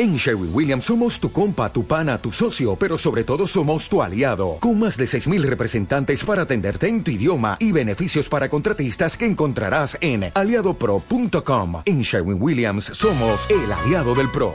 [0.00, 4.00] En Sherwin Williams somos tu compa, tu pana, tu socio, pero sobre todo somos tu
[4.00, 9.16] aliado, con más de 6.000 representantes para atenderte en tu idioma y beneficios para contratistas
[9.16, 11.82] que encontrarás en aliadopro.com.
[11.84, 14.54] En Sherwin Williams somos el aliado del PRO.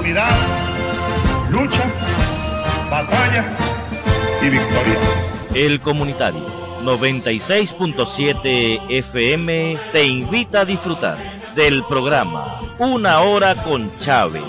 [0.00, 0.36] Unidad,
[1.52, 1.84] lucha,
[2.90, 3.44] batalla
[4.42, 4.98] y victoria.
[5.54, 6.44] El comunitario
[6.82, 14.44] 96.7 FM te invita a disfrutar del programa Una hora con Chávez.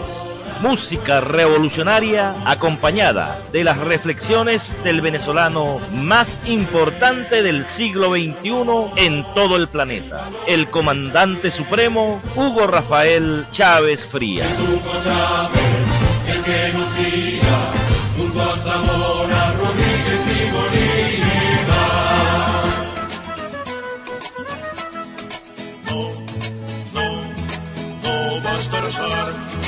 [0.62, 9.56] Música revolucionaria acompañada de las reflexiones del venezolano más importante del siglo XXI en todo
[9.56, 14.48] el planeta, el comandante supremo Hugo Rafael Chávez Frías.
[16.28, 16.90] el que nos
[18.18, 20.99] junto a Zamora, Rodríguez y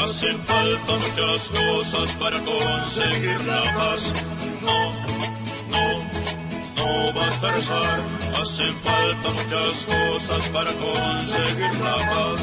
[0.04, 4.13] Hacen falta muchas cosas para conseguir la paz.
[4.62, 4.91] No,
[5.70, 6.04] no,
[6.77, 7.99] no basta rezar.
[8.41, 12.41] Hacen falta muchas cosas para conseguir la paz.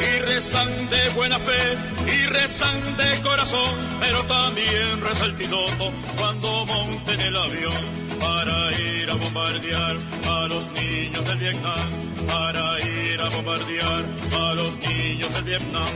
[0.00, 1.78] Y rezan de buena fe
[2.12, 9.10] y rezan de corazón, pero también reza el piloto cuando monten el avión para ir
[9.10, 9.96] a bombardear
[10.28, 11.88] a los niños del Vietnam,
[12.26, 14.04] para ir a bombardear
[14.40, 15.94] a los niños del Vietnam.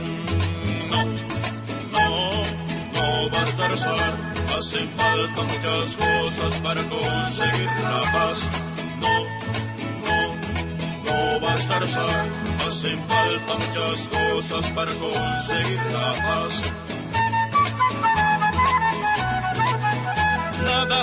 [0.89, 1.03] No,
[1.93, 2.31] no,
[2.93, 4.13] no basta rezar,
[4.57, 8.39] hacen falta muchas cosas para conseguir la paz.
[8.99, 9.15] No,
[10.07, 10.19] no,
[11.05, 12.25] no basta rezar,
[12.67, 16.88] hacen falta muchas cosas para conseguir la paz.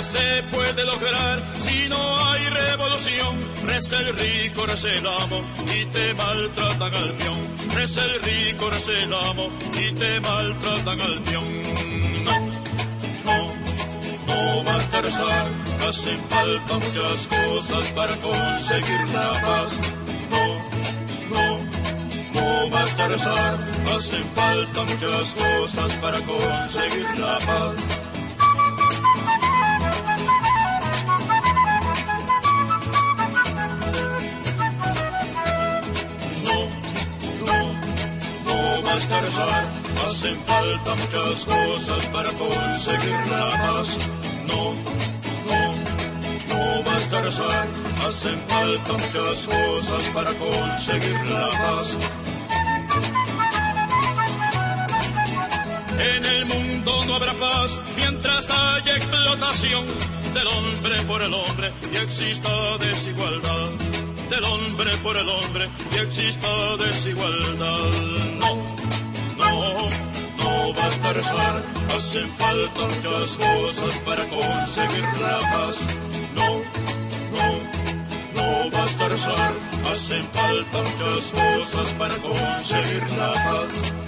[0.01, 3.35] Se puede lograr si no hay revolución.
[3.65, 5.41] Reza el rico, reza el amo
[5.73, 7.39] y te maltratan al peón.
[7.73, 11.47] Reza el rico, reza el amo y te maltratan al peón.
[12.23, 12.39] No,
[13.25, 13.53] no,
[14.27, 15.47] no basta rezar,
[15.87, 19.79] hacen falta muchas cosas para conseguir la paz.
[20.29, 20.45] No,
[21.33, 21.59] no,
[22.33, 23.57] no basta rezar,
[23.95, 28.06] hacen falta muchas cosas para conseguir la paz.
[39.09, 43.97] Hacen falta muchas cosas para conseguir la paz.
[44.47, 44.73] No,
[45.47, 45.73] no,
[46.49, 47.67] no basta rezar.
[48.05, 51.97] Hacen falta muchas cosas para conseguir la paz.
[55.99, 59.85] En el mundo no habrá paz mientras haya explotación
[60.33, 63.69] del hombre por el hombre y exista desigualdad.
[64.29, 67.91] Del hombre por el hombre y exista desigualdad.
[68.39, 68.56] No
[70.37, 71.63] no, basta rezar,
[71.95, 75.87] hacen falta muchas cosas para conseguir la paz.
[76.35, 76.47] No,
[77.35, 77.47] no,
[78.35, 79.53] no basta rezar,
[79.91, 84.06] hacen falta muchas cosas para conseguir la paz.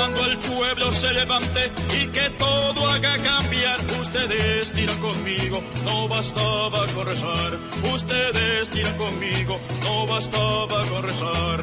[0.00, 3.78] Cuando el pueblo se levante y que todo haga cambiar.
[4.00, 7.52] Ustedes tiran conmigo, no bastaba con rezar.
[7.92, 11.60] Ustedes tiran conmigo, no bastaba con rezar.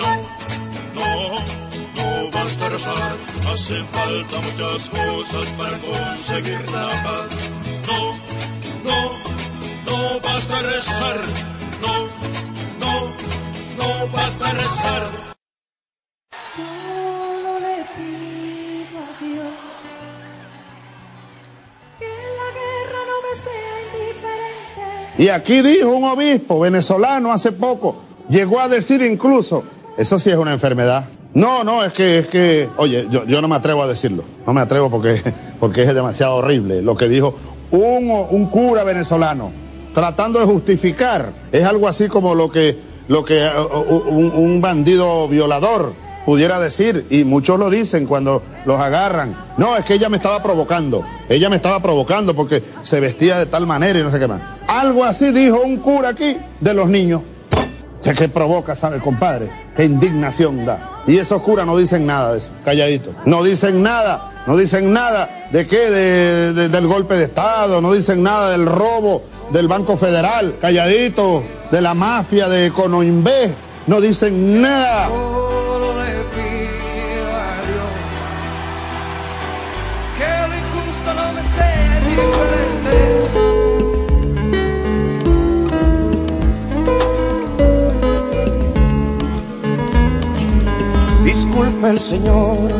[0.00, 0.12] No,
[0.98, 1.10] no,
[1.94, 3.16] no basta rezar.
[3.52, 7.50] Hacen falta muchas cosas para conseguir la paz.
[7.86, 8.00] No,
[8.88, 9.00] no,
[9.86, 11.20] no basta rezar.
[11.80, 11.94] No,
[12.80, 12.94] no,
[13.78, 15.29] no basta rezar.
[25.20, 27.96] Y aquí dijo un obispo venezolano hace poco,
[28.30, 29.62] llegó a decir incluso,
[29.98, 31.04] eso sí es una enfermedad.
[31.34, 34.54] No, no, es que, es que, oye, yo, yo no me atrevo a decirlo, no
[34.54, 35.20] me atrevo porque,
[35.60, 37.34] porque es demasiado horrible lo que dijo
[37.70, 39.52] un, un cura venezolano,
[39.92, 42.78] tratando de justificar, es algo así como lo que,
[43.08, 43.46] lo que
[44.08, 45.92] un, un bandido violador
[46.24, 50.42] pudiera decir, y muchos lo dicen cuando los agarran, no, es que ella me estaba
[50.42, 54.26] provocando, ella me estaba provocando porque se vestía de tal manera y no sé qué
[54.26, 54.40] más.
[54.70, 57.22] Algo así dijo un cura aquí de los niños.
[58.04, 59.50] ¿Qué, qué provoca, sabe, compadre?
[59.76, 61.02] ¿Qué indignación da?
[61.08, 63.10] Y esos curas no dicen nada de eso, calladito.
[63.24, 68.22] No dicen nada, no dicen nada de qué, de, del golpe de Estado, no dicen
[68.22, 71.42] nada del robo del Banco Federal, calladito,
[71.72, 73.54] de la mafia de Econoinvest,
[73.88, 75.08] no dicen nada.
[91.82, 92.70] El señor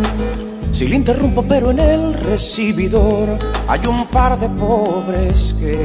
[0.73, 5.85] si le interrumpo, pero en el recibidor hay un par de pobres que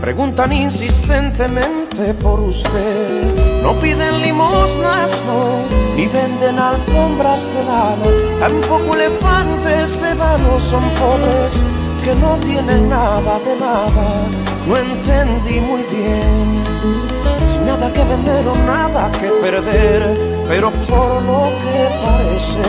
[0.00, 3.62] preguntan insistentemente por usted.
[3.62, 11.62] No piden limosnas, no, ni venden alfombras de lana, tampoco elefantes de vano son pobres
[12.04, 14.28] que no tienen nada de nada.
[14.66, 17.13] No entendí muy bien
[17.54, 20.00] sin nada que vender o nada que perder,
[20.48, 22.68] pero por lo que parece,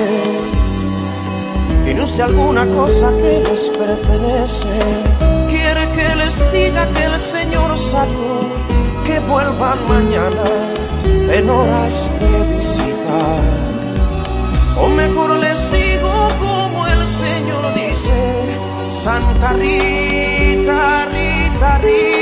[1.84, 4.76] tiene usted alguna cosa que les pertenece.
[5.50, 8.34] Quiere que les diga que el Señor salió,
[9.06, 10.48] que vuelvan mañana
[11.38, 13.22] en horas de visita.
[14.78, 16.14] O mejor les digo
[16.46, 18.18] como el Señor dice,
[18.92, 22.15] Santa Rita, Rita, Rita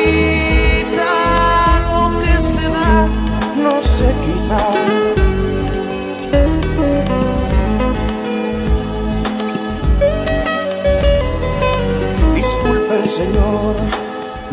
[12.35, 13.75] Disculpe el Señor,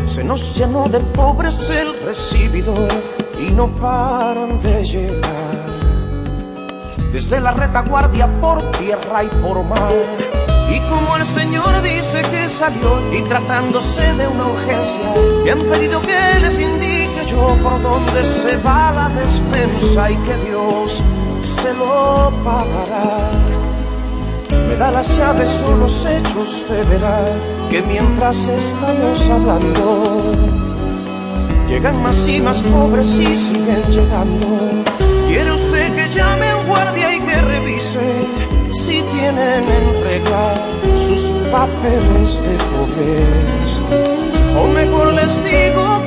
[0.07, 2.89] se nos llenó de pobres el recibidor
[3.39, 5.31] y no paran de llegar.
[7.13, 9.93] Desde la retaguardia por tierra y por mar
[10.73, 15.03] y como el Señor dice que salió y tratándose de una urgencia,
[15.45, 20.37] me han pedido que les indique yo por dónde se va la despensa y que
[20.49, 21.03] Dios
[21.43, 23.31] se lo pagará.
[24.69, 27.21] Me da las llaves o los hechos, te verá
[27.71, 30.33] que mientras estamos hablando,
[31.69, 34.47] llegan más y más pobres y siguen llegando.
[35.27, 38.51] ¿Quiere usted que llame a un guardia y que revise?
[38.73, 40.55] si tienen en regla
[40.97, 43.81] sus papeles de pobres.
[44.57, 46.01] O mejor les digo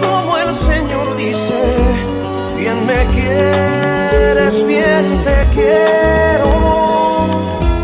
[0.53, 1.53] el Señor dice,
[2.57, 6.51] bien me quieres, bien te quiero,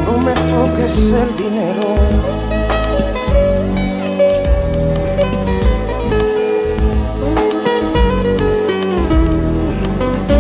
[0.06, 1.88] no me toques el dinero.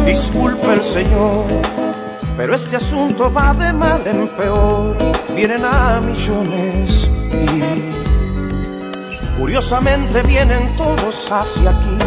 [0.05, 1.45] Disculpe el Señor
[2.39, 4.95] pero este asunto va de mal en peor,
[5.35, 6.98] vienen a millones
[9.49, 11.97] curiosamente vienen todos hacia aquí.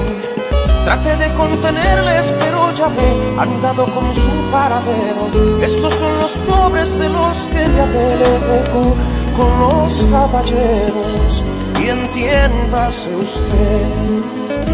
[0.84, 5.26] Trate de contenerles, pero ya ve, han dado con su paradero.
[5.60, 8.16] Estos son los pobres de los que ya le
[8.46, 8.94] dejo
[9.36, 11.42] con los caballeros.
[11.82, 13.86] Y entiéndase usted,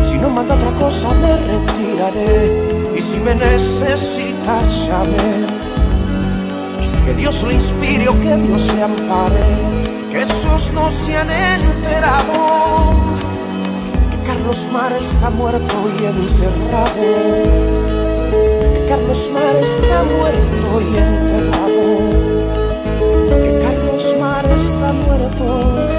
[0.02, 5.46] si no manda otra cosa me retiraré y si me necesitas llame.
[7.06, 9.87] Que Dios lo inspire o que Dios le ampare.
[10.10, 12.34] Que esos no se han enterado.
[14.10, 17.04] Que Carlos Mar está muerto y enterrado.
[18.72, 21.84] Que Carlos Mar está muerto y enterrado.
[23.42, 25.97] Que Carlos Mar está muerto.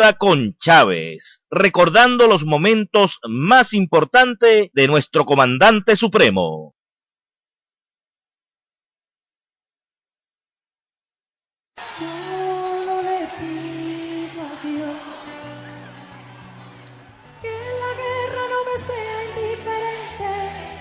[0.00, 6.74] Hora con Chávez, recordando los momentos más importantes de nuestro comandante supremo.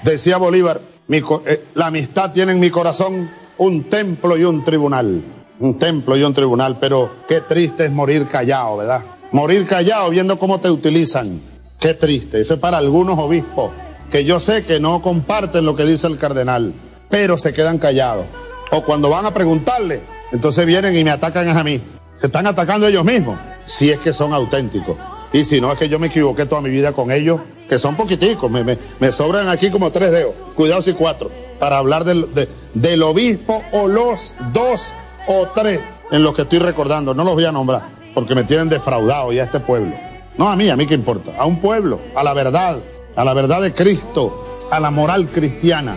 [0.03, 0.79] Decía Bolívar,
[1.10, 5.22] eh, la amistad tiene en mi corazón un templo y un tribunal
[5.60, 9.04] un templo y un tribunal, pero qué triste es morir callado, ¿verdad?
[9.32, 11.39] Morir callado viendo cómo te utilizan.
[11.80, 12.42] Qué triste.
[12.42, 13.72] Eso es para algunos obispos
[14.12, 16.74] que yo sé que no comparten lo que dice el cardenal,
[17.10, 18.25] pero se quedan callados.
[18.72, 20.01] O cuando van a preguntarle,
[20.32, 21.80] entonces vienen y me atacan a mí.
[22.20, 24.98] Se están atacando ellos mismos, si es que son auténticos.
[25.32, 27.39] Y si no, es que yo me equivoqué toda mi vida con ellos,
[27.70, 32.28] que son poquiticos, me, sobran aquí como tres dedos, cuidado si cuatro, para hablar del,
[32.74, 34.92] del obispo o los dos
[35.31, 35.79] o tres
[36.12, 37.83] en los que estoy recordando, no los voy a nombrar,
[38.15, 39.93] porque me tienen defraudado ya este pueblo.
[40.39, 42.79] No a mí, a mí qué importa, a un pueblo, a la verdad,
[43.15, 45.95] a la verdad de Cristo, a la moral cristiana.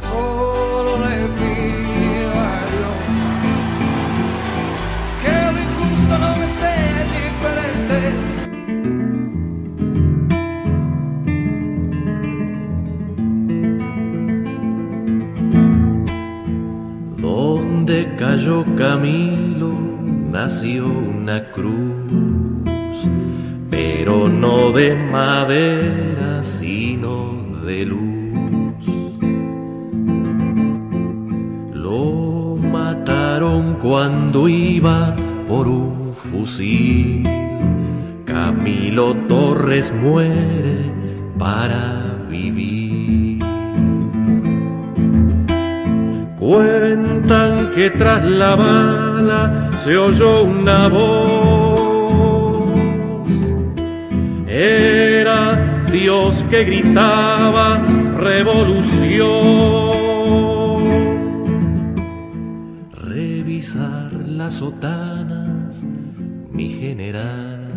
[18.33, 19.75] Cayó Camilo
[20.31, 23.05] nació una cruz,
[23.69, 27.35] pero no de madera, sino
[27.67, 28.87] de luz.
[31.75, 35.15] Lo mataron cuando iba
[35.47, 37.29] por un fusil
[38.25, 40.91] Camilo Torres muere
[41.39, 42.02] para
[46.53, 52.79] Cuentan que tras la bala se oyó una voz.
[54.47, 57.81] Era Dios que gritaba
[58.19, 59.33] revolución.
[62.93, 65.87] Revisar las sotanas,
[66.51, 67.71] mi general,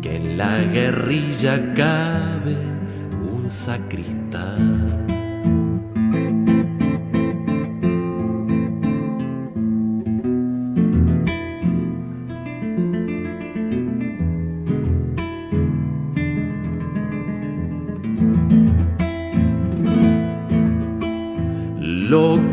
[0.00, 2.56] que en la guerrilla cabe
[3.32, 4.85] un sacristán.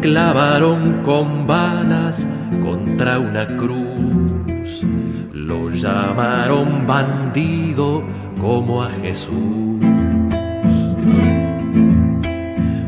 [0.03, 2.27] Clavaron con balas
[2.61, 4.83] contra una cruz.
[5.31, 8.03] Lo llamaron bandido
[8.37, 9.31] como a Jesús.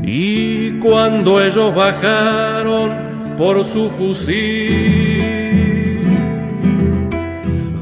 [0.04, 2.92] Y cuando ellos bajaron
[3.38, 5.24] por su fusil,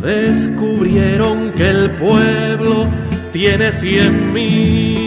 [0.03, 2.87] descubrieron que el pueblo
[3.31, 5.02] tiene cien mil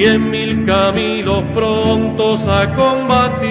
[0.00, 3.50] cien mil caminos prontos a combatir.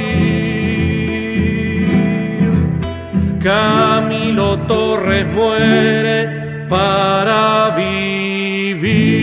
[3.44, 9.20] Camilo Torres muere para vivir.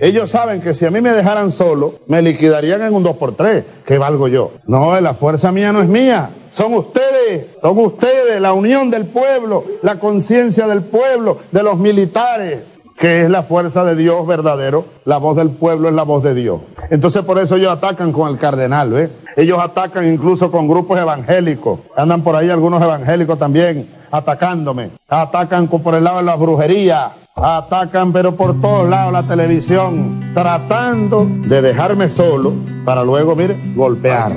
[0.00, 3.64] Ellos saben que si a mí me dejaran solo, me liquidarían en un 2x3.
[3.84, 4.52] ¿Qué valgo yo?
[4.68, 6.30] No, la fuerza mía no es mía.
[6.52, 12.60] Son ustedes, son ustedes, la unión del pueblo, la conciencia del pueblo, de los militares,
[13.02, 16.34] que es la fuerza de Dios verdadero, la voz del pueblo es la voz de
[16.34, 16.60] Dios.
[16.88, 19.10] Entonces por eso ellos atacan con el cardenal, ¿ves?
[19.36, 25.96] Ellos atacan incluso con grupos evangélicos, andan por ahí algunos evangélicos también atacándome, atacan por
[25.96, 32.08] el lado de la brujería, atacan pero por todos lados la televisión, tratando de dejarme
[32.08, 32.52] solo
[32.84, 34.36] para luego, mire, golpear.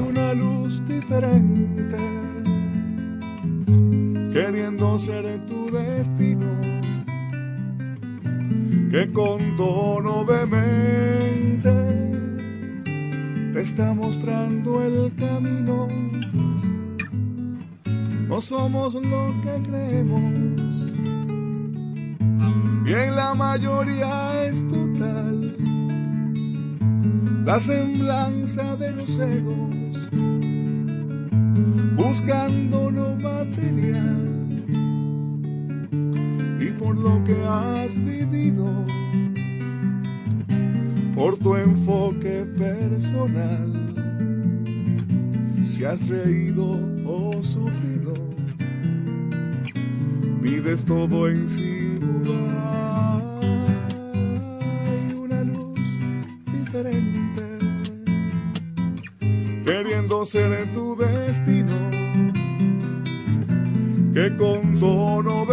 [4.34, 6.75] Queriendo ser tu destino
[8.95, 11.69] que con tono vehemente
[13.51, 15.89] te está mostrando el camino.
[18.29, 20.33] No somos lo que creemos,
[22.85, 25.57] bien la mayoría es total.
[27.43, 29.75] La semblanza de los egos,
[31.97, 34.44] buscando lo material
[36.65, 38.65] y por lo que has vivido,
[41.13, 43.72] por tu enfoque personal,
[45.69, 48.13] si has reído o sufrido,
[50.41, 53.22] mides todo en singular.
[54.88, 55.79] Hay una luz
[56.51, 57.43] diferente,
[59.63, 61.75] queriendo ser tu destino
[64.15, 65.45] que con tono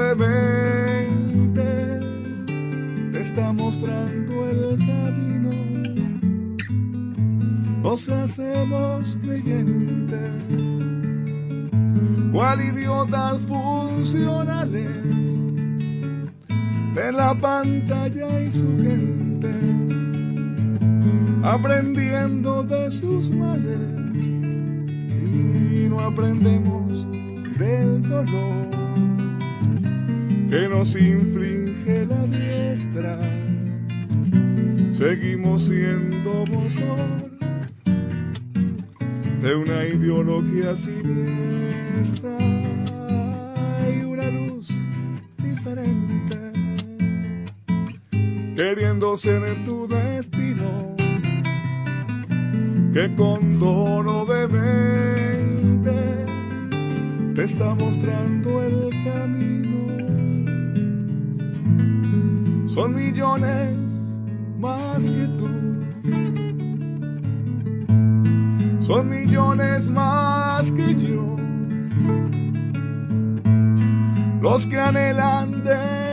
[7.92, 10.30] Nos hacemos creyentes,
[12.32, 14.88] cual idiotas funcionales
[16.94, 19.52] de la pantalla y su gente,
[21.42, 23.78] aprendiendo de sus males
[25.20, 27.06] y no aprendemos
[27.58, 28.70] del dolor
[30.48, 33.18] que nos inflige la diestra.
[34.92, 37.31] Seguimos siendo motor
[39.54, 42.36] una ideología siniestra.
[43.80, 44.68] Hay una luz
[45.38, 46.52] diferente
[48.56, 49.81] queriendo ser tu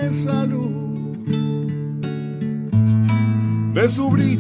[0.07, 1.17] esa luz,
[3.73, 4.38] de su brillo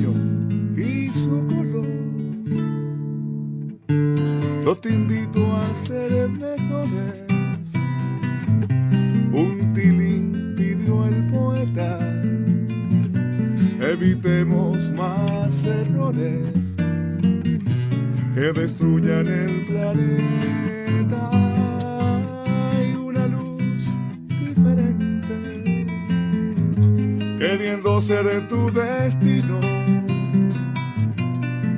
[28.01, 29.59] ser tu destino,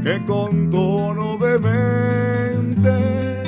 [0.04, 3.44] que con tono de mente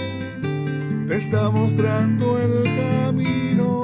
[1.08, 3.82] te está mostrando el camino.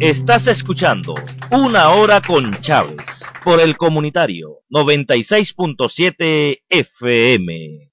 [0.00, 1.14] Estás escuchando
[1.50, 7.85] Una Hora con Chávez por el comunitario 96.7 FM.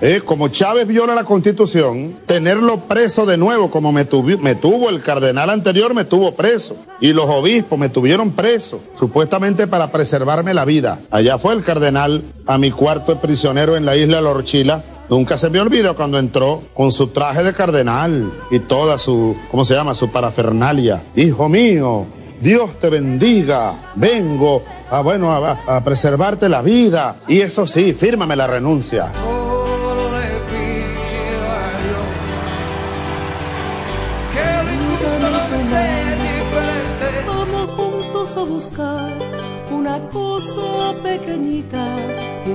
[0.00, 4.06] Eh, como Chávez viola la constitución, tenerlo preso de nuevo, como me,
[4.40, 6.76] me tuvo el cardenal anterior, me tuvo preso.
[7.00, 11.00] Y los obispos me tuvieron preso, supuestamente para preservarme la vida.
[11.10, 14.82] Allá fue el cardenal a mi cuarto de prisionero en la isla Lorchila.
[15.08, 19.64] Nunca se me olvida cuando entró con su traje de cardenal y toda su, ¿cómo
[19.64, 19.94] se llama?
[19.94, 21.02] Su parafernalia.
[21.14, 22.06] Hijo mío,
[22.40, 23.92] Dios te bendiga.
[23.94, 27.16] Vengo a, bueno, a, a preservarte la vida.
[27.28, 29.08] Y eso sí, fírmame la renuncia.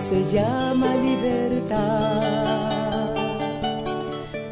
[0.10, 2.20] Se llama libertad.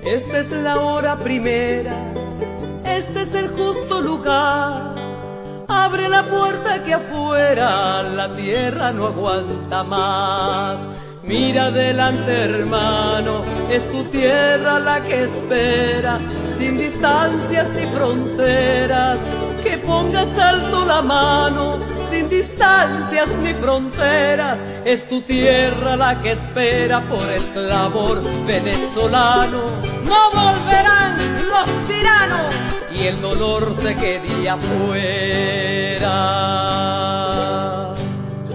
[0.04, 1.96] Esta es la hora primera,
[2.86, 4.94] este es el justo lugar.
[5.68, 10.80] Abre la puerta que afuera la tierra no aguanta más.
[11.24, 16.20] Mira adelante hermano, es tu tierra la que espera,
[16.58, 19.18] sin distancias ni fronteras,
[19.64, 27.07] que pongas alto la mano, sin distancias ni fronteras, es tu tierra la que espera
[27.07, 29.61] por el clamor venezolano.
[30.05, 31.17] No volverán
[31.50, 32.53] los tiranos
[32.93, 36.17] y el dolor se quedía fuera.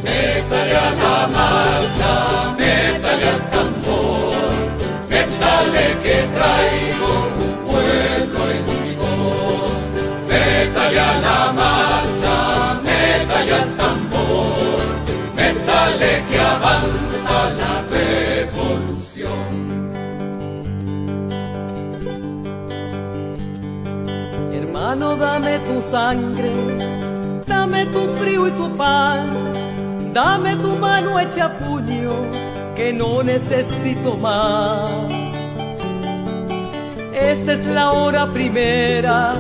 [0.02, 4.34] Métale a la marcha, métale al tambor,
[5.08, 9.82] métale que traigo un pueblo en mi voz.
[10.28, 12.12] Métale a la marcha,
[13.42, 14.87] métale al tambor,
[15.35, 19.50] métale que avanza la revolución.
[24.52, 26.52] Hermano, dame tu sangre,
[27.46, 32.12] dame tu frío y tu pan, dame tu mano hecha puño,
[32.76, 34.90] que no necesito más.
[37.12, 39.35] Esta es la hora primera,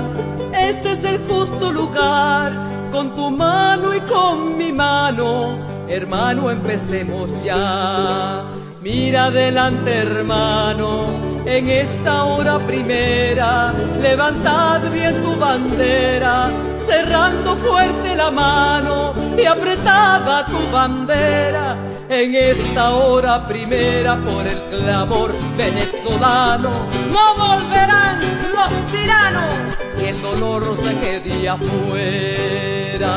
[0.52, 5.56] este es el justo lugar, con tu mano y con mi mano,
[5.88, 8.44] hermano, empecemos ya.
[8.82, 11.06] Mira adelante, hermano,
[11.46, 16.48] en esta hora primera, levantad bien tu bandera,
[16.86, 21.76] cerrando fuerte la mano y apretada tu bandera.
[22.08, 26.70] En esta hora primera, por el clamor venezolano,
[27.10, 28.31] no volverán
[28.70, 29.54] los tiranos
[30.00, 33.14] y el dolor se quede afuera.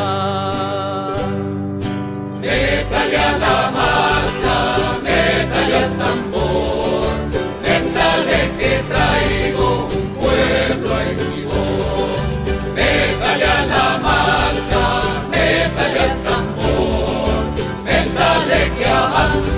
[2.42, 7.10] Métale a la marcha, métale al tambor,
[7.62, 12.32] métale que traigo un pueblo en mi voz.
[12.76, 14.84] Métale a la marcha,
[15.32, 17.34] métale al tambor,
[17.84, 19.55] métale que avanza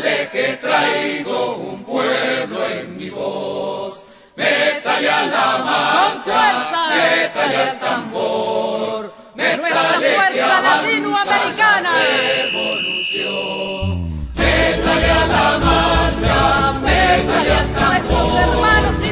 [0.00, 4.06] Que traigo un pueblo en mi voz.
[4.34, 6.40] Métale a la marcha,
[6.96, 9.12] métale al tambor.
[9.34, 11.02] Métale que avanza
[11.82, 11.92] la
[12.48, 13.36] revolución.
[14.36, 16.38] Métale a la marcha,
[16.80, 18.40] métale al tambor.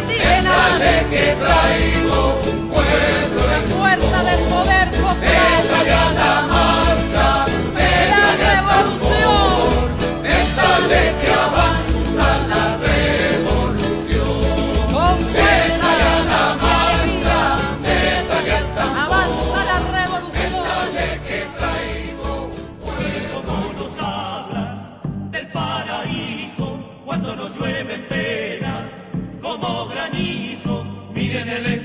[0.07, 2.19] Métale que traigo
[2.51, 3.18] un pueblo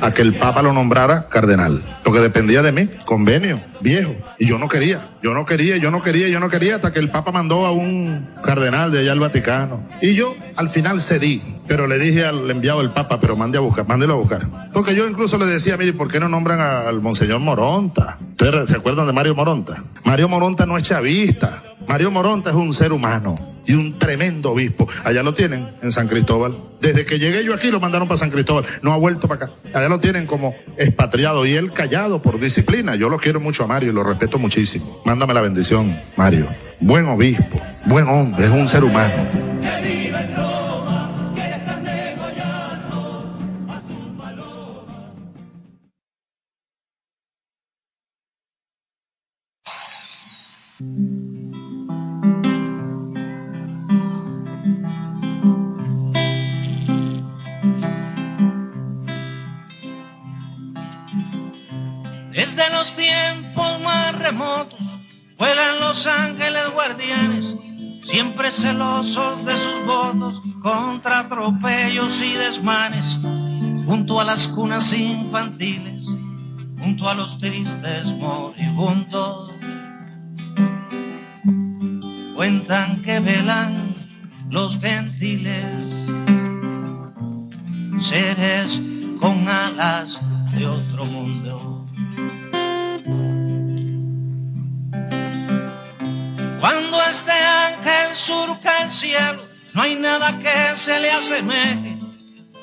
[0.03, 1.81] a que el Papa lo nombrara cardenal.
[2.03, 4.13] Lo que dependía de mí, convenio, viejo.
[4.37, 6.99] Y yo no quería, yo no quería, yo no quería, yo no quería hasta que
[6.99, 9.81] el Papa mandó a un cardenal de allá al Vaticano.
[10.01, 13.61] Y yo al final cedí, pero le dije al enviado del Papa, pero mande a
[13.61, 14.71] buscar, mándelo a buscar.
[14.73, 18.17] Porque yo incluso le decía, mire, ¿por qué no nombran al Monseñor Moronta?
[18.31, 19.83] ¿Ustedes se acuerdan de Mario Moronta?
[20.03, 21.63] Mario Moronta no es chavista.
[21.87, 24.87] Mario Moronta es un ser humano y un tremendo obispo.
[25.03, 26.55] Allá lo tienen, en San Cristóbal.
[26.81, 28.65] Desde que llegué yo aquí lo mandaron para San Cristóbal.
[28.81, 29.53] No ha vuelto para acá.
[29.73, 32.95] Allá lo tienen como expatriado y él callado por disciplina.
[32.95, 35.01] Yo lo quiero mucho a Mario y lo respeto muchísimo.
[35.05, 36.47] Mándame la bendición, Mario.
[36.79, 39.42] Buen obispo, buen hombre, es un ser humano.
[72.33, 73.17] Desmanes,
[73.85, 76.07] junto a las cunas infantiles,
[76.79, 79.51] junto a los tristes moribundos.
[82.35, 83.75] Cuentan que velan
[84.49, 85.65] los gentiles,
[87.99, 88.81] seres
[89.19, 90.21] con alas
[90.53, 91.87] de otro mundo.
[96.59, 99.41] Cuando este ángel surca el cielo,
[99.73, 101.92] no hay nada que se le asemeje.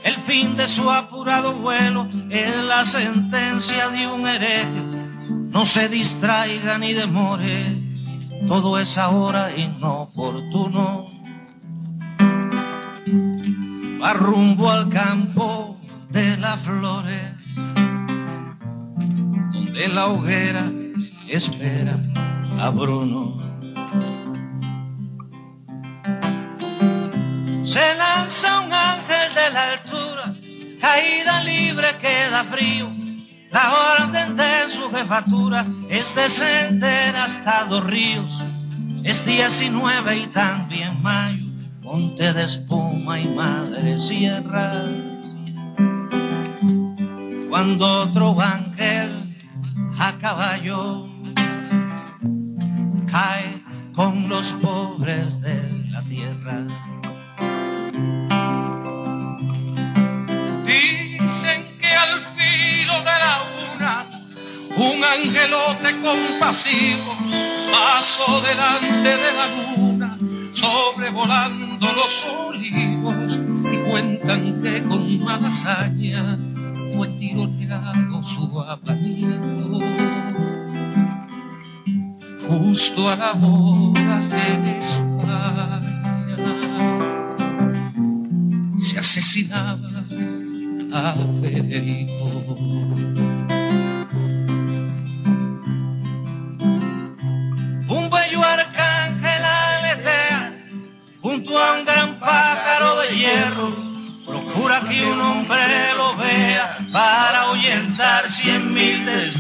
[0.04, 4.82] El fin de su apurado vuelo es la sentencia de un hereje.
[5.50, 7.64] No se distraiga ni demore,
[8.48, 11.08] todo es ahora inoportuno.
[14.02, 15.76] Va rumbo al campo
[16.10, 17.34] de las flores,
[19.52, 20.64] donde la hoguera
[21.28, 21.96] espera
[22.60, 23.40] a Bruno.
[27.64, 29.89] Se lanza un ángel de la altura,
[30.81, 32.88] caída libre queda frío.
[33.51, 38.43] La orden de su jefatura es descender hasta dos ríos.
[39.03, 41.47] Es 19 y también mayo,
[41.83, 44.73] monte de espuma y madre sierra.
[47.49, 49.35] Cuando otro ángel
[49.99, 51.09] a caballo
[53.11, 53.62] cae
[53.93, 56.64] con los pobres de la tierra.
[65.12, 67.16] Angelote compasivo
[67.73, 69.46] pasó delante de la
[69.77, 70.18] luna,
[70.53, 73.38] sobrevolando los olivos,
[73.73, 76.38] y cuentan que con mala hazaña
[76.94, 79.81] fue tiroteado su abanico.
[82.49, 85.81] Justo a la hora de España
[88.79, 90.05] se asesinaba
[90.92, 92.89] a Federico.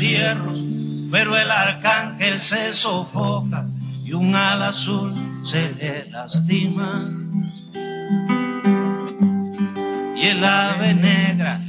[0.00, 3.66] Pero el arcángel se sofoca
[4.02, 7.06] y un ala azul se le lastima.
[10.16, 11.60] Y el ave negra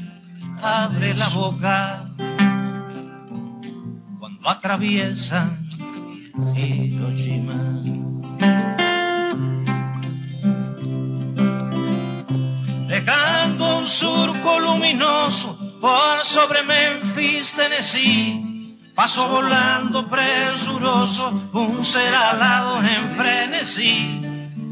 [0.64, 2.06] abre la boca
[4.18, 5.50] cuando atraviesa
[6.56, 7.82] Hiroshima.
[12.88, 23.16] Dejando un surco luminoso por sobre Memphis, Tennessee, pasó volando presuroso un ser alado en
[23.18, 24.22] frenesí,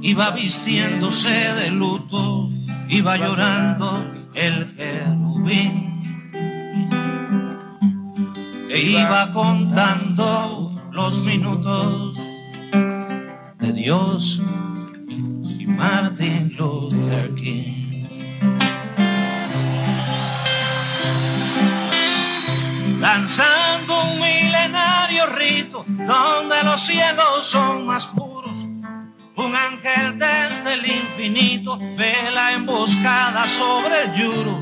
[0.02, 2.50] iba vistiéndose de luto,
[2.90, 5.90] iba llorando el querubín
[8.70, 12.14] e iba contando los minutos
[13.58, 14.40] de Dios
[15.58, 17.79] y Martin Luther King.
[23.00, 28.52] Lanzando un milenario rito donde los cielos son más puros,
[29.38, 34.60] un ángel desde el infinito ve la emboscada sobre el yuro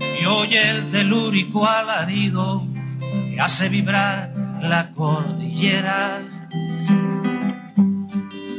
[0.00, 2.66] y oye el telúrico alarido
[3.30, 6.22] que hace vibrar la cordillera.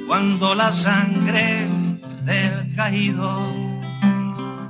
[0.07, 1.67] Cuando la sangre
[2.23, 3.41] del caído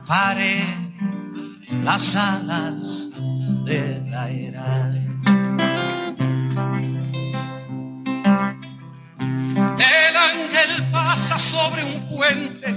[0.07, 0.63] pare
[1.83, 3.06] las alas
[3.69, 4.15] El
[10.15, 12.71] ángel pasa sobre un puente,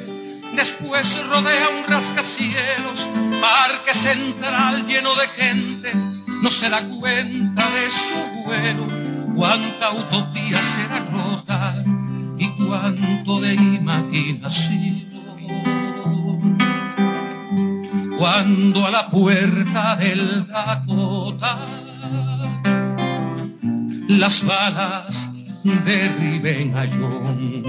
[0.57, 3.07] después rodea un rascacielos,
[3.41, 5.95] parque central lleno de gente,
[6.43, 8.89] no se da cuenta de su vuelo,
[9.37, 11.85] cuánta utopía será rota
[12.37, 15.10] y cuánto de imaginación.
[18.21, 21.57] Cuando a la puerta del Dakota
[24.09, 25.31] las balas
[25.65, 27.63] derriben a John.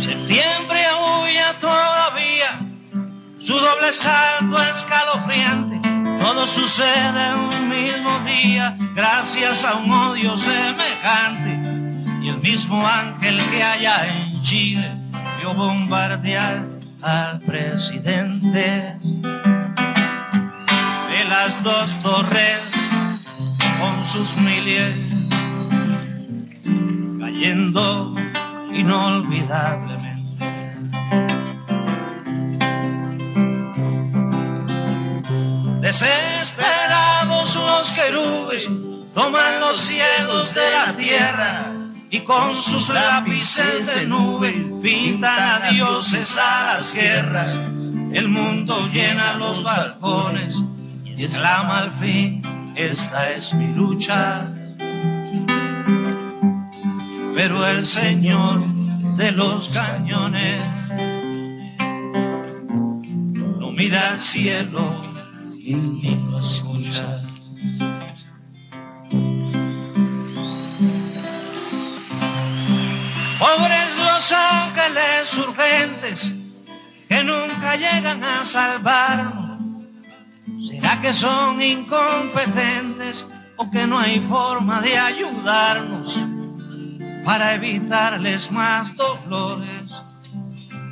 [0.00, 2.58] Septiembre aúlla todavía,
[3.38, 5.78] su doble salto escalofriante.
[6.20, 11.76] Todo sucede en un mismo día, gracias a un odio semejante.
[12.22, 14.88] Y el mismo ángel que allá en Chile
[15.40, 16.64] vio bombardear
[17.02, 18.94] al presidente
[21.10, 22.60] de las dos torres
[23.80, 24.94] con sus miles
[27.18, 28.14] cayendo
[28.72, 30.46] inolvidablemente.
[35.80, 38.68] Desesperados los querubes
[39.12, 41.75] toman los cielos de la tierra
[42.10, 47.58] y con sus lápices de nube pintan a dioses a las guerras.
[48.12, 50.62] El mundo llena los balcones
[51.04, 52.42] y exclama al fin,
[52.76, 54.52] esta es mi lucha.
[57.34, 58.64] Pero el Señor
[59.16, 60.62] de los cañones
[63.58, 65.02] no mira al cielo
[65.60, 67.15] y ni lo escucha.
[73.38, 76.32] Pobres los ángeles urgentes
[77.08, 79.82] que nunca llegan a salvarnos.
[80.58, 86.18] ¿Será que son incompetentes o que no hay forma de ayudarnos
[87.24, 90.02] para evitarles más dolores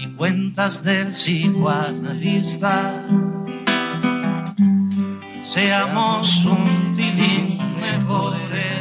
[0.00, 2.92] y cuentas del psicoanalista?
[5.46, 8.73] Seamos un tilín mejores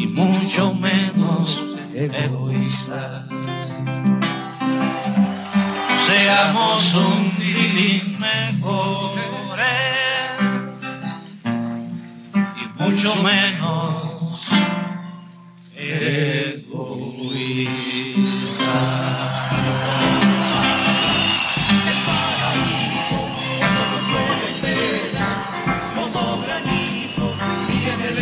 [0.00, 3.28] y mucho menos egoístas.
[6.06, 9.60] Seamos un tilín mejores
[12.56, 14.00] y mucho menos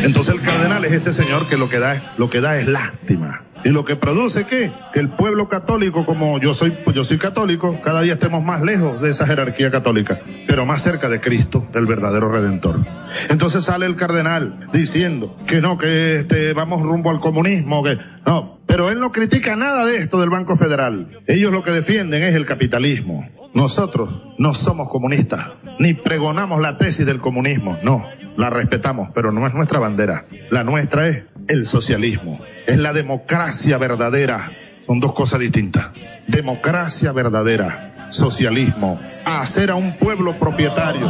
[0.02, 2.66] Entonces el cardenal es este señor que lo que da es, lo que da es
[2.66, 3.42] lástima.
[3.64, 4.44] Y lo que produce?
[4.44, 9.00] Que el pueblo católico, como yo soy, yo soy católico, cada día estemos más lejos
[9.00, 12.86] de esa jerarquía católica, pero más cerca de Cristo, del verdadero redentor.
[13.30, 18.60] Entonces sale el cardenal diciendo que no, que este, vamos rumbo al comunismo, que no,
[18.66, 21.20] pero él no critica nada de esto del Banco Federal.
[21.26, 23.28] Ellos lo que defienden es el capitalismo.
[23.54, 25.48] Nosotros no somos comunistas,
[25.80, 28.04] ni pregonamos la tesis del comunismo, no,
[28.38, 30.24] la respetamos, pero no es nuestra bandera.
[30.50, 34.52] La nuestra es el socialismo, es la democracia verdadera.
[34.82, 35.88] Son dos cosas distintas.
[36.28, 41.08] Democracia verdadera, socialismo, hacer a un pueblo propietario.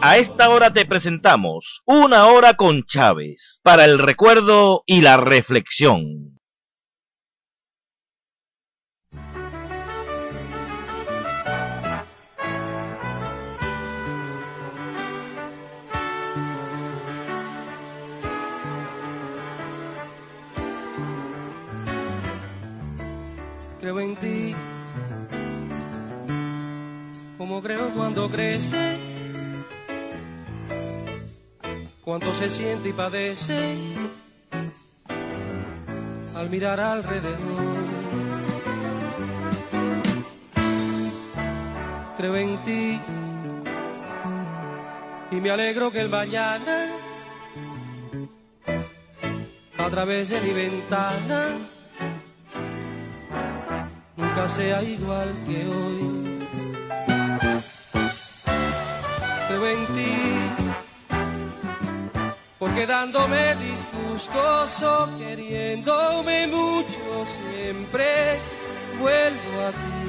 [0.00, 6.35] A esta hora te presentamos Una hora con Chávez, para el recuerdo y la reflexión.
[23.86, 24.52] Creo en ti,
[27.38, 28.98] como creo cuando crece,
[32.02, 33.76] cuánto se siente y padece.
[36.34, 37.84] Al mirar alrededor.
[42.16, 43.00] Creo en ti.
[45.30, 46.88] Y me alegro que el mañana
[49.78, 51.75] a través de mi ventana
[54.16, 56.46] nunca sea igual que hoy.
[59.48, 60.16] Creo en ti,
[62.58, 68.40] porque dándome disgustoso, queriéndome mucho, siempre
[68.98, 70.06] vuelvo a ti.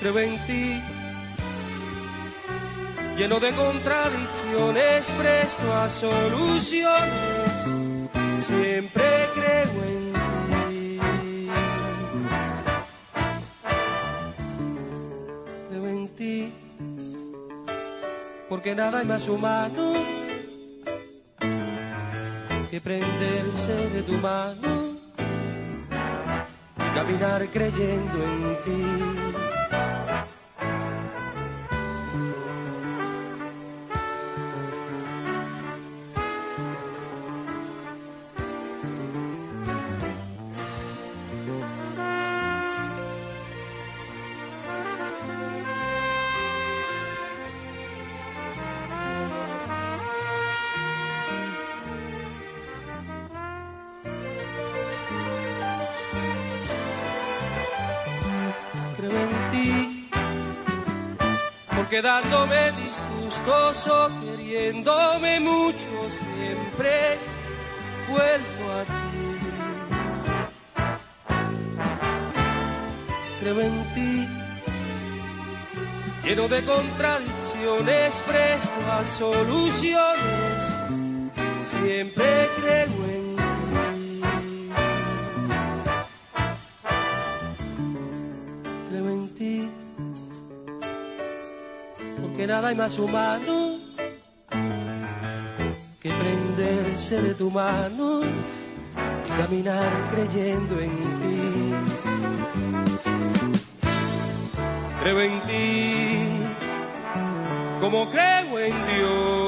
[0.00, 0.82] Creo en ti,
[3.20, 7.52] lleno de contradicciones, presto a soluciones
[8.38, 10.12] siempre creo en
[10.70, 10.98] ti.
[15.68, 16.54] Creo en ti,
[18.48, 19.92] porque nada es más humano
[22.70, 24.96] que prenderse de tu mano
[26.74, 29.49] y caminar creyendo en ti.
[62.00, 67.18] Porque dándome disgustoso, queriéndome mucho, siempre
[68.08, 69.38] vuelvo a ti.
[73.40, 74.28] Creo en ti,
[76.24, 80.62] lleno de contradicciones, presto a soluciones,
[81.64, 83.19] siempre creo en ti.
[92.50, 93.78] Nada hay más humano
[96.00, 101.74] que prenderse de tu mano y caminar creyendo en ti.
[105.00, 106.42] Creo en ti,
[107.80, 109.39] como creo en Dios,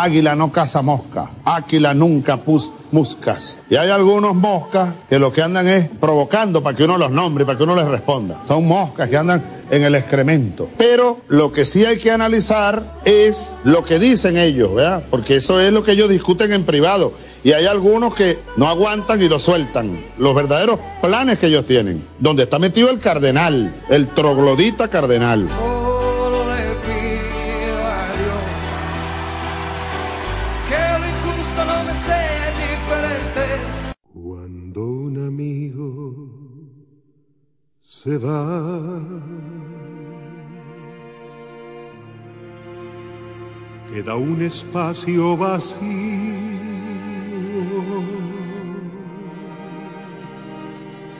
[0.00, 3.58] Águila no caza mosca, águila nunca pus muscas.
[3.68, 7.44] Y hay algunos moscas que lo que andan es provocando para que uno los nombre,
[7.44, 8.40] para que uno les responda.
[8.46, 10.68] Son moscas que andan en el excremento.
[10.78, 15.02] Pero lo que sí hay que analizar es lo que dicen ellos, ¿verdad?
[15.10, 17.14] Porque eso es lo que ellos discuten en privado.
[17.42, 19.98] Y hay algunos que no aguantan y lo sueltan.
[20.16, 22.04] Los verdaderos planes que ellos tienen.
[22.20, 25.48] Donde está metido el cardenal, el troglodita cardenal.
[38.08, 39.00] Se va,
[43.92, 45.76] queda un espacio vacío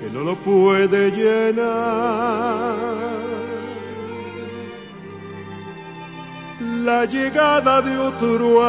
[0.00, 2.78] que no lo puede llenar.
[6.88, 8.64] La llegada de otro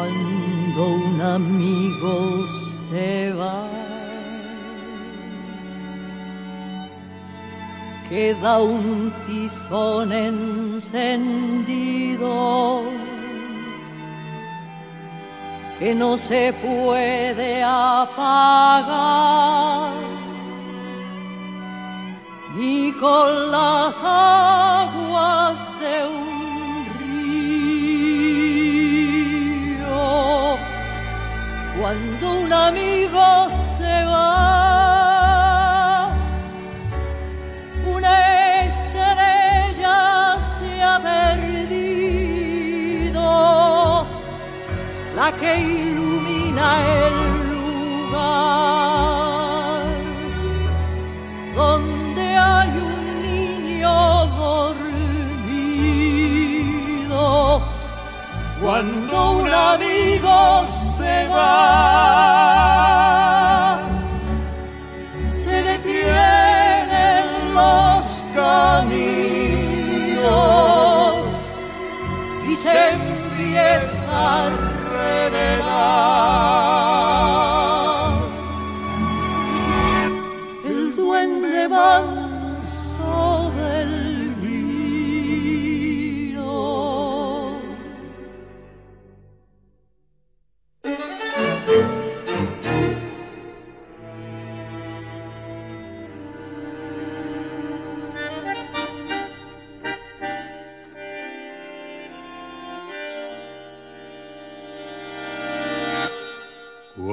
[0.00, 2.46] Cuando un amigo
[2.88, 3.68] se va,
[8.08, 11.60] queda un tizón encendido
[15.78, 18.30] que no se puede apagar.
[22.56, 25.69] Ni con las aguas
[32.52, 33.48] amigo
[33.78, 34.40] se va,
[37.96, 38.14] una
[38.64, 39.98] estrella
[40.58, 41.66] se ha perdido,
[45.14, 46.66] la que ilumina
[47.04, 47.14] el
[47.52, 48.30] lugar
[51.54, 53.96] donde hay un niño
[54.36, 55.20] dormido.
[58.60, 60.36] Cuando un amigo
[60.66, 60.79] se
[61.32, 63.10] va,
[65.44, 67.24] se detienen
[67.54, 69.10] los caminos
[72.48, 74.50] y se empieza a
[74.92, 76.89] revelar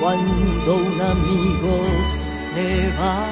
[0.00, 1.84] Cuando un amigo
[2.54, 3.26] se va.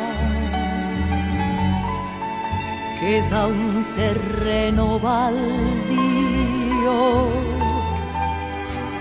[3.00, 5.38] Queda un terreno baldío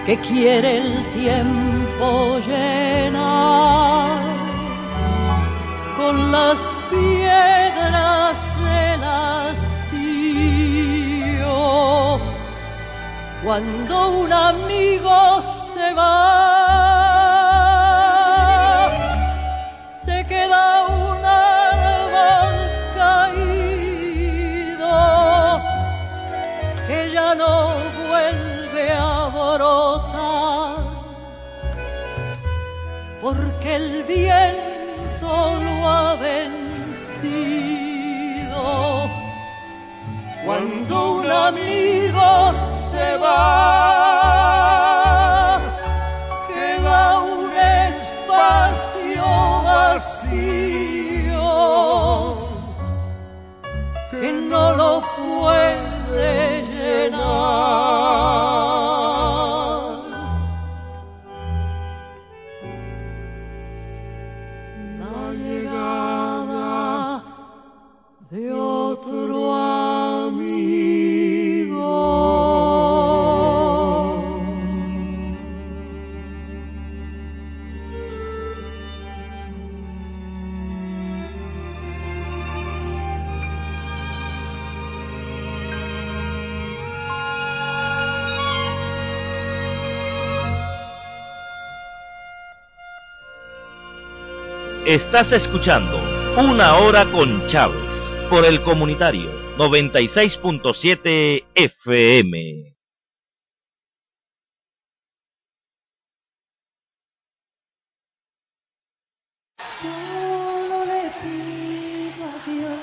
[0.05, 4.19] que quiere el tiempo llenar
[5.97, 6.57] con las
[6.89, 9.97] piedras del hastío.
[13.43, 15.41] Cuando un amigo
[15.73, 16.66] se va.
[34.07, 36.47] Viento lo ha vencido.
[40.45, 42.53] Cuando un amigo
[42.89, 44.16] se va,
[94.87, 95.99] Estás escuchando
[96.37, 97.75] Una Hora con Chávez
[98.29, 102.73] por el Comunitario 96.7 FM.
[109.59, 112.79] Solo le pido a Dios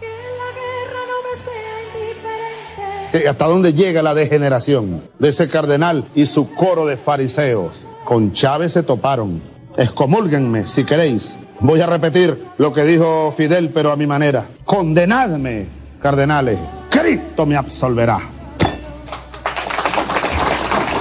[0.00, 0.10] que
[0.40, 3.16] la guerra no me sea indiferente.
[3.16, 7.84] Eh, ¿Hasta dónde llega la degeneración de ese cardenal y su coro de fariseos?
[8.04, 9.51] Con Chávez se toparon.
[9.76, 11.38] Excomúlguenme si queréis.
[11.60, 14.46] Voy a repetir lo que dijo Fidel, pero a mi manera.
[14.64, 15.66] Condenadme,
[16.00, 16.58] cardenales.
[16.90, 18.20] Cristo me absolverá.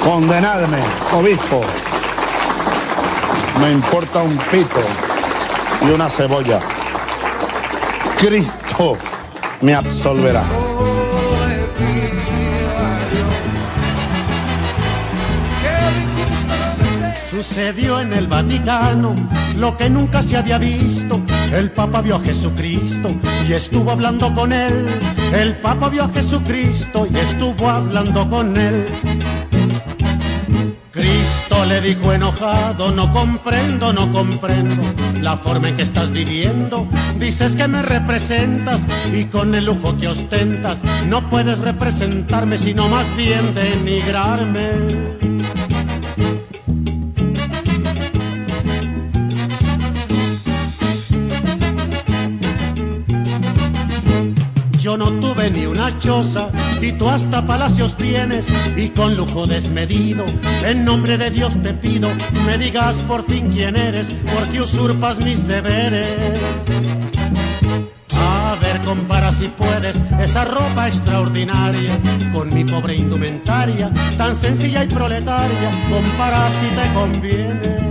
[0.04, 0.80] Condenadme,
[1.14, 1.62] obispo.
[3.60, 4.82] Me importa un pito
[5.86, 6.60] y una cebolla.
[8.18, 8.98] Cristo
[9.62, 10.71] me absolverá.
[17.32, 19.16] Sucedió en el Vaticano
[19.56, 21.22] lo que nunca se había visto.
[21.54, 23.08] El Papa vio a Jesucristo
[23.48, 24.86] y estuvo hablando con él.
[25.34, 28.84] El Papa vio a Jesucristo y estuvo hablando con él.
[30.92, 34.82] Cristo le dijo enojado, no comprendo, no comprendo
[35.22, 36.86] la forma en que estás viviendo.
[37.18, 43.08] Dices que me representas y con el lujo que ostentas no puedes representarme, sino más
[43.16, 45.31] bien denigrarme.
[54.98, 56.50] No tuve ni una choza
[56.82, 60.26] y tú hasta palacios tienes y con lujo desmedido.
[60.66, 62.10] En nombre de Dios te pido,
[62.46, 66.40] me digas por fin quién eres, porque usurpas mis deberes.
[68.14, 71.98] A ver, compara si puedes esa ropa extraordinaria
[72.34, 75.72] con mi pobre indumentaria, tan sencilla y proletaria.
[75.90, 77.91] Compara si te conviene.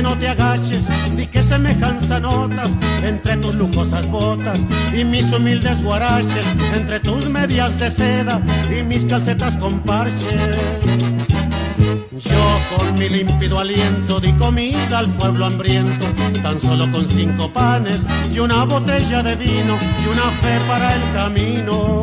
[0.00, 0.86] No te agaches,
[1.16, 2.70] di que semejanza notas
[3.02, 4.58] entre tus lujosas botas
[4.94, 10.56] y mis humildes guaraches, entre tus medias de seda y mis calcetas con parches.
[12.12, 16.06] Yo con mi límpido aliento di comida al pueblo hambriento,
[16.40, 21.02] tan solo con cinco panes y una botella de vino y una fe para el
[21.14, 22.02] camino.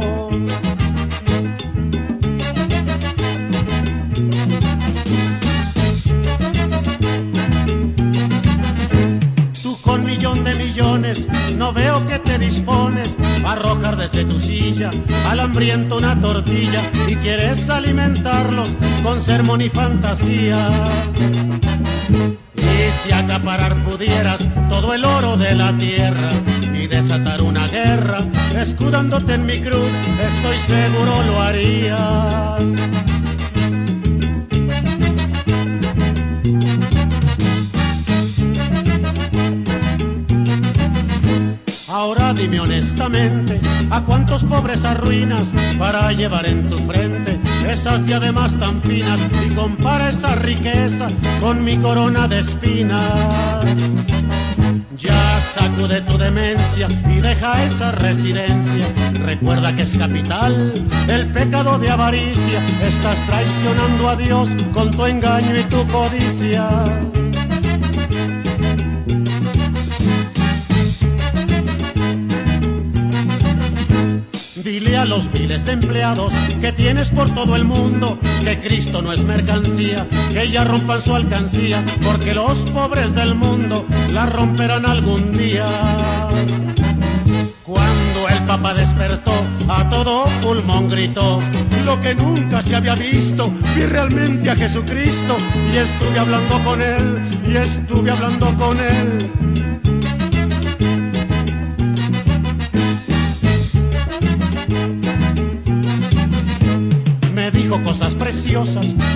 [12.47, 14.89] Veo que te dispones a arrojar desde tu silla
[15.29, 18.69] al hambriento una tortilla y quieres alimentarlos
[19.03, 20.69] con sermón y fantasía.
[22.55, 26.29] Y si acaparar pudieras todo el oro de la tierra
[26.73, 28.19] y desatar una guerra,
[28.55, 29.91] escudándote en mi cruz,
[30.21, 32.96] estoy seguro lo harías.
[43.91, 47.39] ¿A cuántos pobres arruinas para llevar en tu frente
[47.69, 51.05] esas diademas tan finas y compara esa riqueza
[51.39, 53.63] con mi corona de espinas?
[54.97, 58.87] Ya sacude tu demencia y deja esa residencia.
[59.23, 60.73] Recuerda que es capital
[61.07, 62.59] el pecado de avaricia.
[62.83, 66.83] Estás traicionando a Dios con tu engaño y tu codicia.
[75.07, 80.05] Los miles de empleados que tienes por todo el mundo que Cristo no es mercancía,
[80.29, 85.65] que ya rompan su alcancía, porque los pobres del mundo la romperán algún día.
[87.63, 89.33] Cuando el Papa despertó,
[89.69, 91.39] a todo pulmón gritó,
[91.85, 95.37] lo que nunca se había visto, vi realmente a Jesucristo
[95.73, 99.46] y estuve hablando con él, y estuve hablando con él.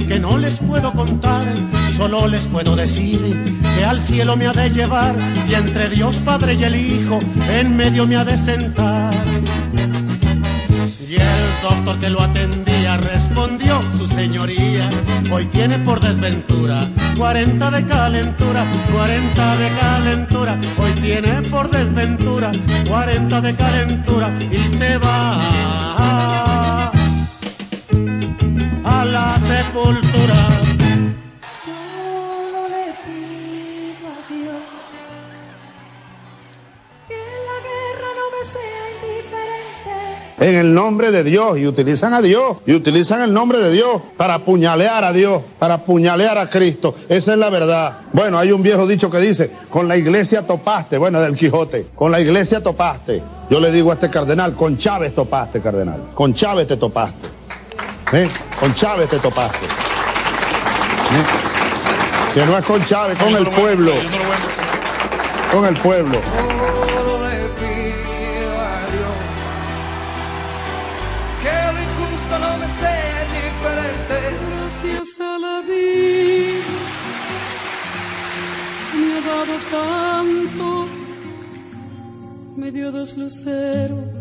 [0.08, 1.48] Que no les puedo contar,
[1.98, 3.44] solo les puedo decir
[3.76, 5.16] que al cielo me ha de llevar
[5.50, 7.18] y entre Dios Padre y el Hijo
[7.52, 9.12] en medio me ha de sentar.
[11.10, 14.88] Y el doctor que lo atendía respondió, su señoría,
[15.32, 16.80] hoy tiene por desventura
[17.18, 22.52] 40 de calentura, 40 de calentura, hoy tiene por desventura
[22.88, 26.01] 40 de calentura y se va
[29.64, 30.47] sepultura.
[31.64, 34.62] Solo le pido a Dios
[37.07, 40.49] que la guerra no me sea indiferente.
[40.49, 41.59] En el nombre de Dios.
[41.59, 42.68] Y utilizan a Dios.
[42.68, 46.95] Y utilizan el nombre de Dios para apuñalear a Dios, para apuñalear a Cristo.
[47.07, 47.99] Esa es la verdad.
[48.14, 50.97] Bueno, hay un viejo dicho que dice, con la iglesia topaste.
[50.97, 51.88] Bueno, del Quijote.
[51.95, 53.22] Con la iglesia topaste.
[53.49, 56.12] Yo le digo a este cardenal, con Chávez topaste, cardenal.
[56.16, 57.41] Con Chávez te topaste.
[58.14, 58.30] ¿Eh?
[58.59, 59.66] Con Chávez te topaste.
[59.66, 59.70] ¿Eh?
[62.34, 63.93] Que no es con Chávez, con el pueblo.
[65.51, 66.20] Con el pueblo.
[66.22, 69.20] Solo le pido a Dios
[71.41, 74.18] que lo injusto no me sea indiferente.
[74.57, 76.32] Gracias a la vida
[78.93, 80.88] me ha dado tanto,
[82.57, 84.21] me dio dos luceros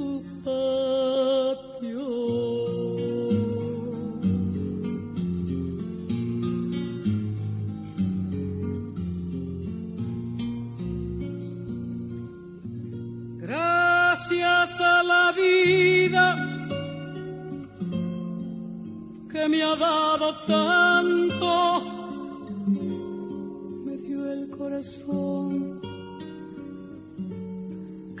[0.43, 2.07] patio.
[13.39, 16.25] Gracias a la vida
[19.31, 21.81] que me ha dado tanto,
[23.85, 25.81] me dio el corazón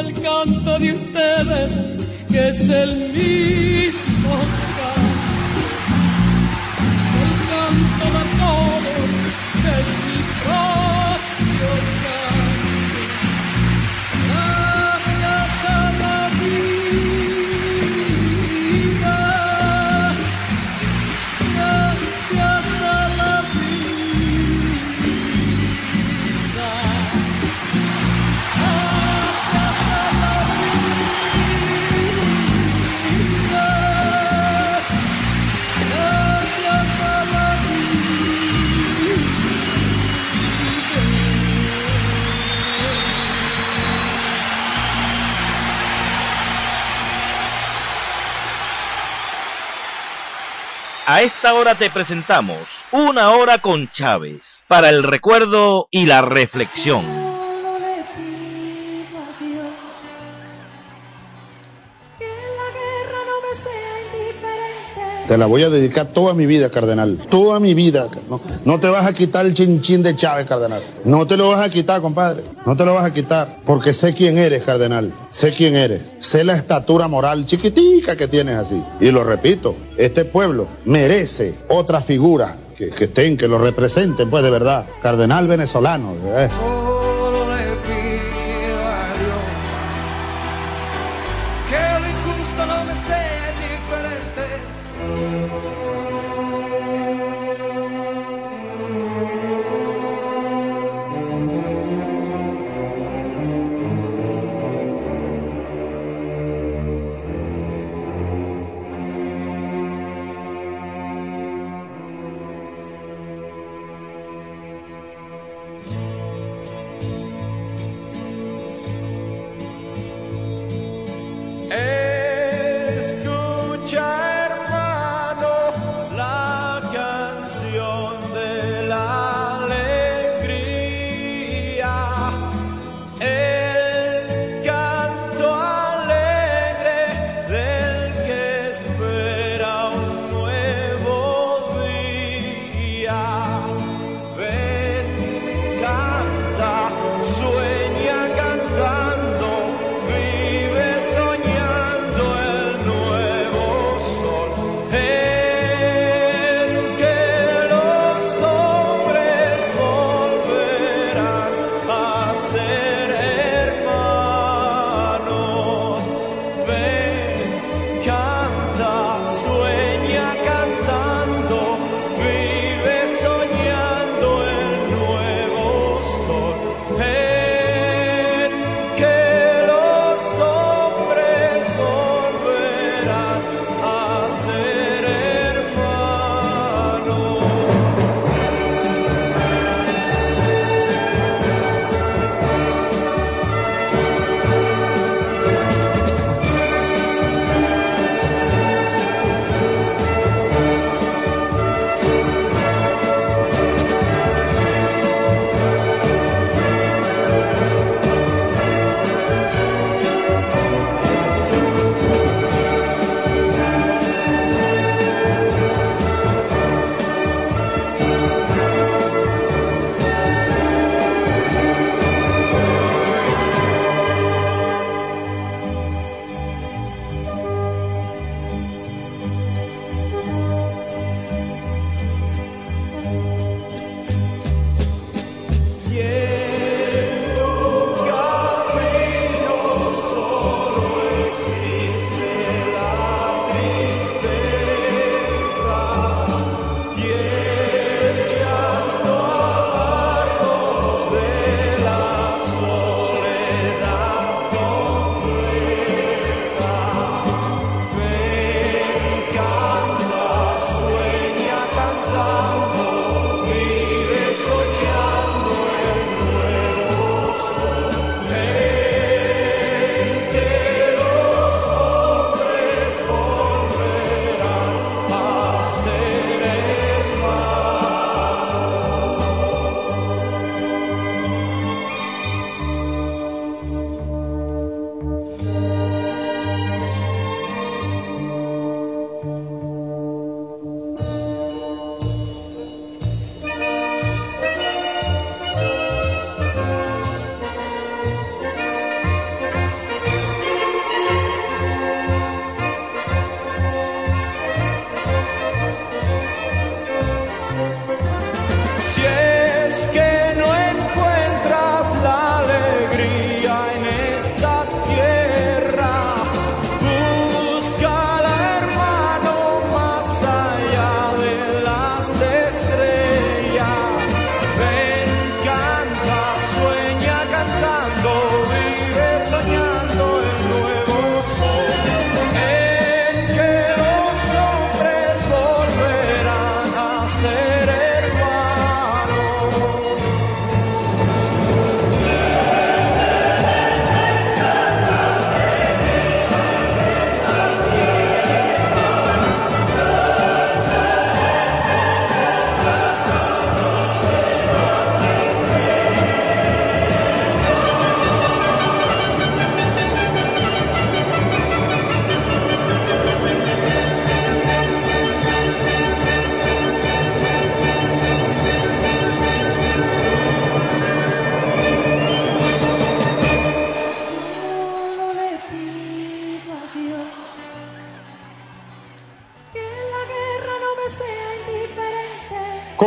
[0.00, 1.72] el canto de ustedes
[2.30, 4.34] que es el mismo
[4.76, 5.24] canto,
[7.22, 9.08] el canto de todos
[9.62, 10.83] que es mi propio
[51.06, 52.56] A esta hora te presentamos
[52.90, 57.23] Una hora con Chávez, para el recuerdo y la reflexión.
[65.28, 67.16] Te la voy a dedicar toda mi vida, cardenal.
[67.30, 68.08] Toda mi vida.
[68.28, 70.82] No, no, te vas a quitar el chinchín de Chávez, cardenal.
[71.04, 72.42] No te lo vas a quitar, compadre.
[72.66, 73.60] No te lo vas a quitar.
[73.64, 75.12] Porque sé quién eres, cardenal.
[75.30, 76.02] Sé quién eres.
[76.18, 78.82] Sé la estatura moral chiquitica que tienes así.
[79.00, 84.44] Y lo repito, este pueblo merece otra figura que, que estén, que lo representen, pues
[84.44, 84.84] de verdad.
[85.00, 86.12] Cardenal venezolano.
[86.36, 86.48] ¿eh?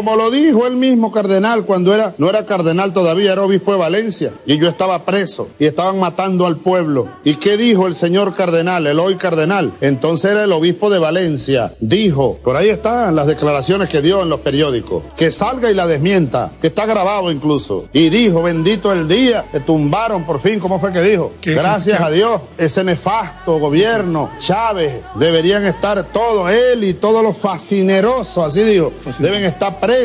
[0.08, 3.78] Como lo dijo el mismo cardenal cuando era, no era cardenal todavía, era obispo de
[3.78, 7.10] Valencia, y yo estaba preso, y estaban matando al pueblo.
[7.26, 9.74] ¿Y qué dijo el señor cardenal, el hoy cardenal?
[9.82, 14.30] Entonces era el obispo de Valencia, dijo, por ahí están las declaraciones que dio en
[14.30, 19.10] los periódicos, que salga y la desmienta, que está grabado incluso, y dijo, bendito el
[19.10, 21.34] día, que tumbaron por fin, ¿cómo fue que dijo?
[21.44, 28.38] Gracias a Dios, ese nefasto gobierno, Chávez, deberían estar todos, él y todos los fascinerosos,
[28.38, 29.97] así dijo, deben estar presos,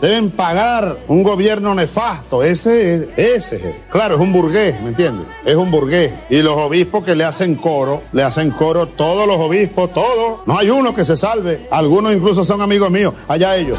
[0.00, 2.42] deben pagar un gobierno nefasto.
[2.42, 5.26] Ese, ese, claro, es un burgués, ¿me entiendes?
[5.44, 6.12] Es un burgués.
[6.30, 10.40] Y los obispos que le hacen coro, le hacen coro todos los obispos, todos.
[10.46, 11.68] No hay uno que se salve.
[11.70, 13.14] Algunos incluso son amigos míos.
[13.28, 13.78] Allá ellos.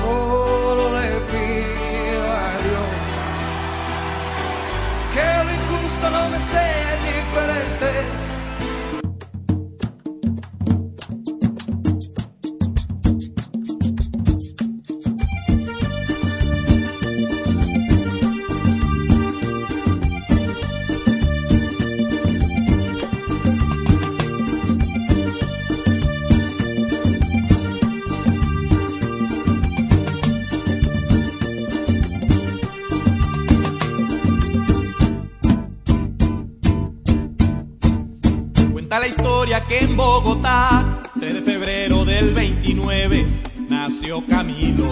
[44.30, 44.86] Camilo.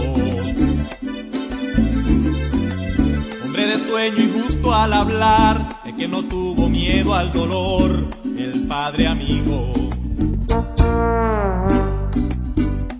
[3.43, 8.65] Hombre de sueño y gusto al hablar, de que no tuvo miedo al dolor, el
[8.67, 9.73] padre amigo.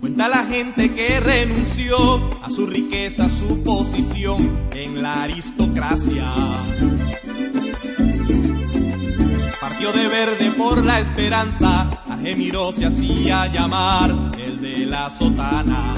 [0.00, 1.96] Cuenta la gente que renunció
[2.42, 6.30] a su riqueza, su posición en la aristocracia
[9.60, 14.33] partió de verde por la esperanza, a Gemiro se hacía llamar el
[14.94, 15.94] la sotana.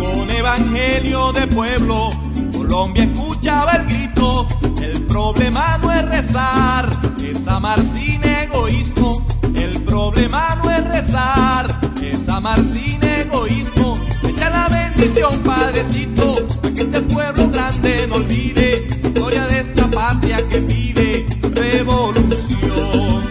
[0.00, 2.08] Con evangelio de pueblo,
[2.56, 4.46] Colombia escuchaba el grito,
[4.80, 6.88] el problema no es rezar,
[7.22, 9.22] es amar sin egoísmo,
[9.54, 11.64] el problema no es rezar,
[12.02, 18.86] es amar sin egoísmo, echa la bendición padrecito, para que este pueblo grande no olvide.
[19.02, 23.22] La historia de esta patria que vive revolución.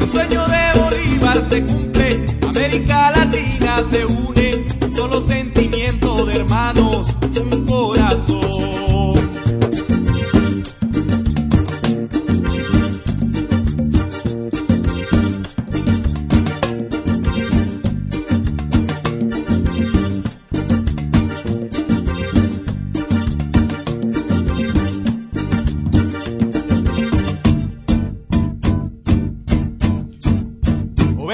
[0.00, 7.16] El sueño de Bolívar se cumple, América Latina se une, solo sentimiento de hermanos,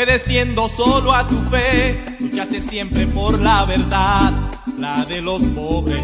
[0.06, 4.32] obedeciendo solo a tu fe, luchaste siempre por la verdad,
[4.78, 6.00] la de los pobres.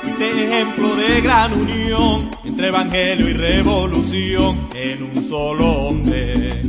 [0.00, 6.62] Fuiste ejemplo de gran unión entre evangelio y revolución en un solo hombre.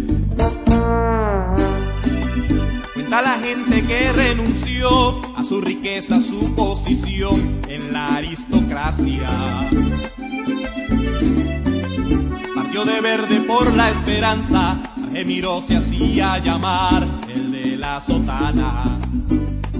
[2.94, 9.30] Cuenta la gente que renunció a su riqueza, su posición en la aristocracia
[12.84, 19.00] de verde por la esperanza, Argemiro se hacía llamar el de la sotana.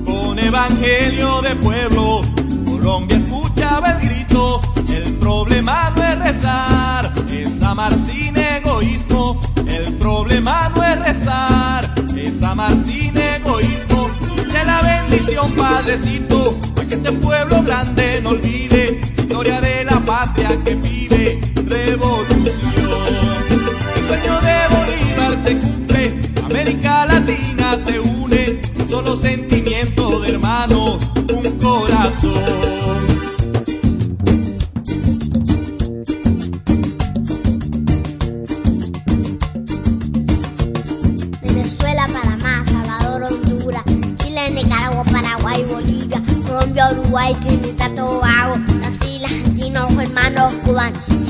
[0.06, 2.22] Con evangelio de pueblo,
[2.64, 10.72] Colombia escuchaba el grito, el problema no es rezar, es amar sin egoísmo, el problema
[10.74, 14.10] no es rezar, es amar sin egoísmo,
[14.54, 20.48] de la bendición padrecito, para que este pueblo grande no olvide historia de la patria
[20.64, 22.45] que vive revolución.
[29.86, 32.65] Sentimiento de hermanos, un corazón.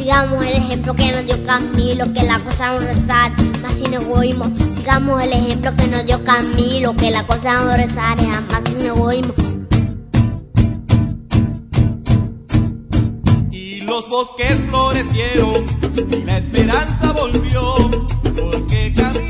[0.06, 3.32] Sigamos el ejemplo que nos dio Camilo, que la cosa no rezar,
[3.64, 4.52] más sin egoísmo.
[4.76, 8.86] Sigamos el ejemplo que nos dio Camilo, que la cosa no rezar, es más sin
[8.86, 9.34] egoísmo.
[13.50, 15.66] Y los bosques florecieron
[16.12, 17.90] y la esperanza volvió,
[18.22, 19.25] porque Camilo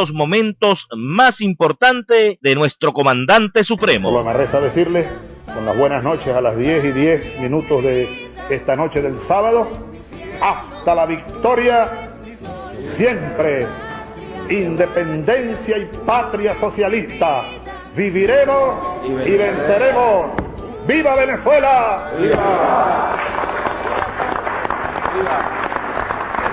[0.00, 4.10] los momentos más importantes de nuestro comandante supremo.
[4.10, 5.06] Solo me resta decirle,
[5.54, 9.68] con las buenas noches a las 10 y 10 minutos de esta noche del sábado,
[10.40, 11.86] hasta la victoria,
[12.96, 13.66] siempre,
[14.48, 17.42] independencia y patria socialista,
[17.94, 20.30] viviremos y venceremos.
[20.88, 22.10] ¡Viva Venezuela!
[22.18, 23.16] ¡Viva!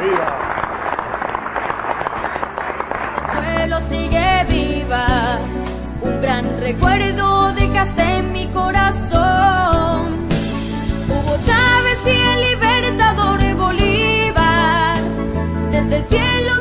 [0.03, 0.46] ¡Viva!
[3.57, 5.39] Pueblo sigue viva,
[6.01, 10.27] un gran recuerdo dejaste en mi corazón.
[11.09, 14.97] Hugo Chávez y el libertador Bolívar,
[15.71, 16.56] desde el cielo